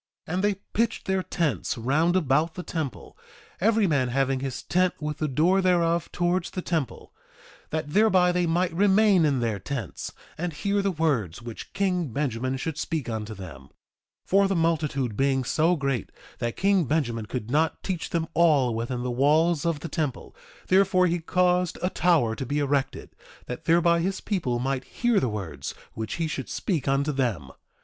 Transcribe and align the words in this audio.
2:6 0.27 0.33
And 0.33 0.43
they 0.43 0.53
pitched 0.73 1.05
their 1.05 1.21
tents 1.21 1.77
round 1.77 2.15
about 2.15 2.55
the 2.55 2.63
temple, 2.63 3.15
every 3.59 3.85
man 3.85 4.07
having 4.07 4.39
his 4.39 4.63
tent 4.63 4.95
with 4.99 5.19
the 5.19 5.27
door 5.27 5.61
thereof 5.61 6.11
towards 6.11 6.49
the 6.49 6.61
temple, 6.63 7.13
that 7.69 7.91
thereby 7.93 8.31
they 8.31 8.47
might 8.47 8.73
remain 8.73 9.25
in 9.25 9.41
their 9.41 9.59
tents 9.59 10.11
and 10.39 10.53
hear 10.53 10.81
the 10.81 10.89
words 10.89 11.43
which 11.43 11.71
king 11.73 12.07
Benjamin 12.07 12.57
should 12.57 12.79
speak 12.79 13.07
unto 13.09 13.35
them; 13.35 13.65
2:7 13.65 13.69
For 14.25 14.47
the 14.47 14.55
multitude 14.55 15.15
being 15.15 15.43
so 15.43 15.75
great 15.75 16.11
that 16.39 16.57
king 16.57 16.85
Benjamin 16.85 17.27
could 17.27 17.51
not 17.51 17.83
teach 17.83 18.09
them 18.09 18.27
all 18.33 18.73
within 18.73 19.03
the 19.03 19.11
walls 19.11 19.67
of 19.67 19.81
the 19.81 19.87
temple, 19.87 20.35
therefore 20.67 21.05
he 21.05 21.19
caused 21.19 21.77
a 21.83 21.91
tower 21.91 22.35
to 22.35 22.45
be 22.47 22.57
erected, 22.57 23.11
that 23.45 23.65
thereby 23.65 23.99
his 23.99 24.19
people 24.19 24.57
might 24.57 24.83
hear 24.85 25.19
the 25.19 25.29
words 25.29 25.75
which 25.93 26.15
he 26.15 26.25
should 26.27 26.49
speak 26.49 26.87
unto 26.87 27.11
them. 27.11 27.51